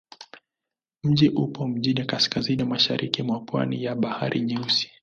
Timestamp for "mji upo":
1.03-1.67